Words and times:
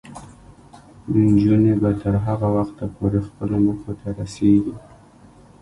نجونې 1.31 1.73
به 1.81 1.89
تر 2.01 2.15
هغه 2.25 2.47
وخته 2.55 2.83
پورې 2.95 3.19
خپلو 3.27 3.55
موخو 3.65 3.91
ته 3.99 4.07
رسیږي. 4.17 4.75